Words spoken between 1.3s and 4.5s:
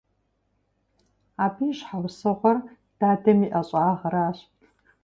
Абы и щхьэусыгъуэр дадэм и ӀэщӀагъэращ.